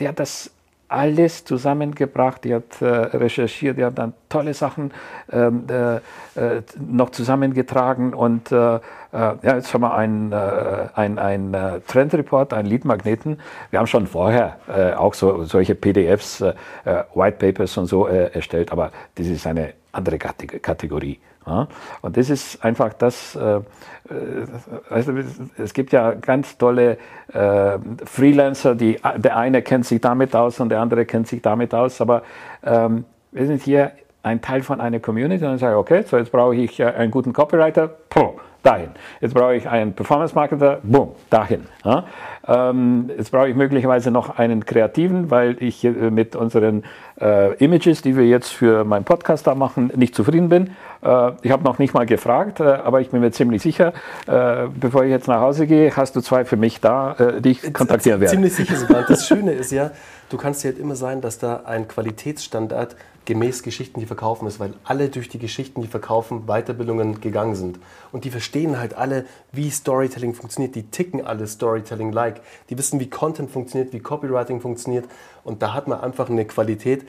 [0.01, 0.51] Die hat das
[0.93, 4.93] alles zusammengebracht, die hat äh, recherchiert, die hat dann tolle Sachen
[5.31, 8.81] ähm, äh, äh noch zusammengetragen und äh, äh,
[9.13, 13.41] ja, jetzt haben wir einen ein, ein Trendreport, einen Leadmagneten.
[13.71, 14.57] Wir haben schon vorher
[14.97, 16.43] auch so, solche PDFs,
[17.15, 21.19] White Papers und so erstellt, aber das ist eine andere Kategorie.
[21.47, 21.69] Ja?
[22.01, 23.61] Und das ist einfach das, äh,
[24.91, 25.13] also
[25.59, 26.99] es gibt ja ganz tolle
[27.33, 31.75] äh, Freelancer, die, der eine kennt sich damit aus und der andere kennt sich damit
[31.75, 32.23] aus, aber
[32.65, 36.31] ähm, wir sind hier ein Teil von einer Community und ich sage, okay, so jetzt
[36.31, 38.91] brauche ich äh, einen guten Copywriter, puh, dahin.
[39.21, 41.67] Jetzt brauche ich einen Performance-Marketer, boom, dahin.
[41.85, 42.05] Ja?
[42.47, 46.85] Ähm, jetzt brauche ich möglicherweise noch einen Kreativen, weil ich äh, mit unseren
[47.21, 50.71] äh, Images, die wir jetzt für meinen Podcast da machen, nicht zufrieden bin.
[51.03, 53.93] Äh, ich habe noch nicht mal gefragt, äh, aber ich bin mir ziemlich sicher,
[54.27, 57.51] äh, bevor ich jetzt nach Hause gehe, hast du zwei für mich da, äh, die
[57.51, 58.33] ich kontaktieren werde.
[58.33, 59.05] Ziemlich sicher sogar.
[59.07, 59.91] Das Schöne ist ja,
[60.31, 64.59] du kannst dir halt immer sein, dass da ein Qualitätsstandard gemäß Geschichten, die verkaufen ist,
[64.59, 67.79] weil alle durch die Geschichten, die verkaufen, Weiterbildungen gegangen sind.
[68.11, 70.75] Und die verstehen halt alle, wie Storytelling funktioniert.
[70.75, 72.41] Die ticken alle Storytelling-like.
[72.71, 75.05] Die wissen, wie Content funktioniert, wie Copywriting funktioniert.
[75.45, 77.07] Und da hat man einfach eine Qualität,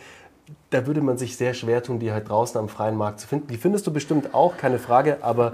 [0.69, 3.47] da würde man sich sehr schwer tun, die halt draußen am freien Markt zu finden.
[3.47, 5.54] Die findest du bestimmt auch, keine Frage, aber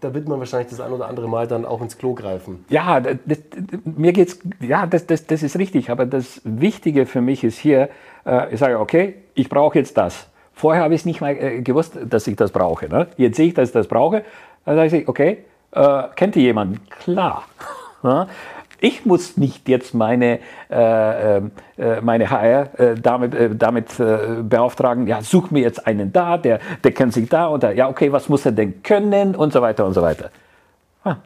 [0.00, 2.64] da wird man wahrscheinlich das ein oder andere Mal dann auch ins Klo greifen.
[2.68, 3.38] Ja, das, das,
[3.84, 5.90] mir geht's, ja, das, das, das ist richtig.
[5.90, 7.88] Aber das Wichtige für mich ist hier,
[8.26, 10.28] äh, ich sage, okay, ich brauche jetzt das.
[10.52, 12.88] Vorher habe ich es nicht mal äh, gewusst, dass ich das brauche.
[12.88, 13.08] Ne?
[13.16, 14.24] Jetzt sehe ich, dass ich das brauche.
[14.64, 15.38] Dann sage ich, okay,
[15.72, 16.80] äh, kennt ihr jemanden?
[16.90, 17.44] Klar.
[18.02, 18.26] Ne?
[18.80, 21.42] Ich muss nicht jetzt meine, äh, äh,
[22.02, 26.60] meine HR äh, damit, äh, damit äh, beauftragen, ja, such mir jetzt einen da, der,
[26.82, 29.62] der kennt sich da und da, ja, okay, was muss er denn können und so
[29.62, 30.28] weiter und so weiter.
[31.02, 31.16] Ah,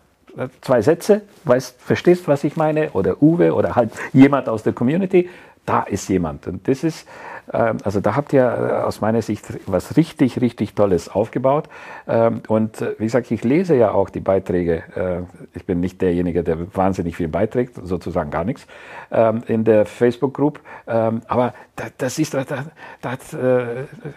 [0.61, 2.91] zwei Sätze, weißt, verstehst, was ich meine?
[2.93, 5.29] Oder Uwe oder halt jemand aus der Community,
[5.67, 6.47] da ist jemand.
[6.47, 10.75] Und das ist, ähm, also da habt ihr äh, aus meiner Sicht was richtig, richtig
[10.75, 11.69] Tolles aufgebaut.
[12.07, 14.83] Ähm, und äh, wie gesagt, ich lese ja auch die Beiträge.
[14.95, 18.67] Äh, ich bin nicht derjenige, der wahnsinnig viel beiträgt, sozusagen gar nichts,
[19.11, 20.61] ähm, in der Facebook-Group.
[20.87, 21.55] Aber
[21.99, 22.65] das ist, da, da,
[23.03, 23.19] da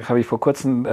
[0.08, 0.88] habe ich vor kurzem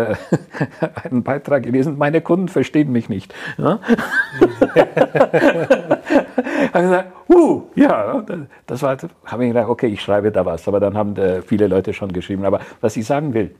[1.04, 3.32] einen Beitrag gelesen, meine Kunden verstehen mich nicht.
[6.72, 8.24] Habe gesagt, uh, ja,
[8.66, 10.66] das war, habe ich gedacht, okay, ich schreibe da was.
[10.68, 11.14] Aber dann haben
[11.46, 12.44] viele Leute schon geschrieben.
[12.44, 13.54] Aber was ich sagen will,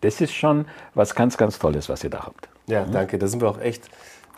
[0.00, 2.48] das ist schon was ganz, ganz Tolles, was ihr da habt.
[2.66, 3.18] Ja, danke.
[3.18, 3.88] Da sind wir auch echt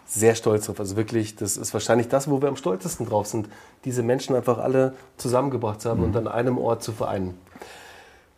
[0.08, 0.80] sehr stolz drauf.
[0.80, 3.48] Also wirklich, das ist wahrscheinlich das, wo wir am stolzesten drauf sind,
[3.84, 6.06] diese Menschen einfach alle zusammengebracht zu haben mhm.
[6.06, 7.38] und an einem Ort zu vereinen.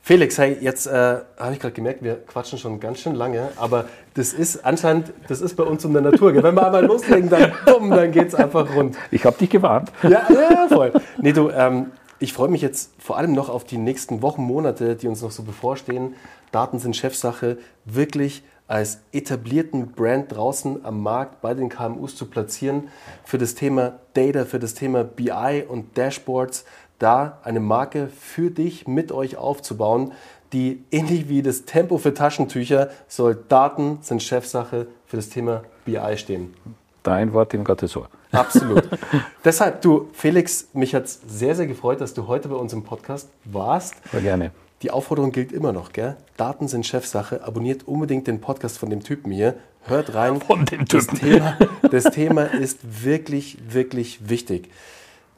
[0.02, 0.90] Felix, hey, jetzt äh,
[1.38, 3.84] habe ich gerade gemerkt, wir quatschen schon ganz schön lange, aber
[4.14, 6.34] das ist anscheinend, das ist bei uns um der Natur.
[6.34, 8.96] Wenn wir einmal loslegen, dann, dann geht es einfach rund.
[9.10, 9.92] Ich habe dich gewarnt.
[10.02, 10.92] Ja, ja, voll.
[11.18, 14.96] Nee, du, ähm, ich freue mich jetzt vor allem noch auf die nächsten Wochen, Monate,
[14.96, 16.14] die uns noch so bevorstehen.
[16.50, 22.88] Daten sind Chefsache, wirklich als etablierten Brand draußen am Markt bei den KMUs zu platzieren,
[23.24, 26.64] für das Thema Data, für das Thema BI und Dashboards,
[27.00, 30.12] da eine Marke für dich mit euch aufzubauen,
[30.52, 36.16] die ähnlich wie das Tempo für Taschentücher soll Daten sind Chefsache für das Thema BI
[36.16, 36.54] stehen.
[37.02, 38.08] Dein Wort in Gottes Ohr.
[38.30, 38.88] Absolut.
[39.44, 42.84] Deshalb, du, Felix, mich hat es sehr, sehr gefreut, dass du heute bei uns im
[42.84, 43.94] Podcast warst.
[44.12, 44.50] Sehr gerne.
[44.82, 46.16] Die Aufforderung gilt immer noch, gell?
[46.36, 47.42] Daten sind Chefsache.
[47.42, 49.54] Abonniert unbedingt den Podcast von dem Typen hier.
[49.84, 50.40] Hört rein.
[50.40, 51.06] Von dem Typen.
[51.06, 51.58] Das Thema,
[51.90, 54.68] das Thema ist wirklich, wirklich wichtig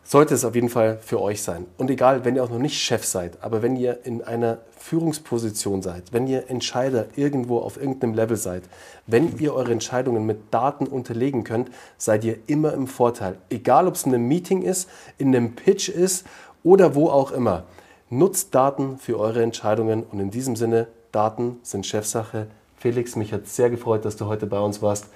[0.04, 1.66] sollte es auf jeden Fall für euch sein.
[1.78, 5.80] Und egal, wenn ihr auch noch nicht Chef seid, aber wenn ihr in einer Führungsposition
[5.82, 8.64] seid, wenn ihr Entscheider irgendwo auf irgendeinem Level seid,
[9.06, 13.36] wenn ihr eure Entscheidungen mit Daten unterlegen könnt, seid ihr immer im Vorteil.
[13.48, 16.26] Egal, ob es in einem Meeting ist, in einem Pitch ist
[16.64, 17.64] oder wo auch immer.
[18.10, 22.48] Nutzt Daten für eure Entscheidungen und in diesem Sinne, Daten sind Chefsache.
[22.76, 25.06] Felix, mich hat sehr gefreut, dass du heute bei uns warst.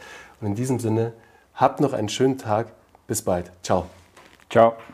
[0.41, 1.13] Und in diesem Sinne,
[1.55, 2.69] habt noch einen schönen Tag.
[3.07, 3.51] Bis bald.
[3.63, 3.87] Ciao.
[4.51, 4.77] Ciao.